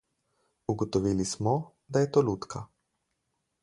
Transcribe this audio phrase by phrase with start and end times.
[0.73, 1.55] Ugotovili smo,
[1.87, 2.67] da je to lutka.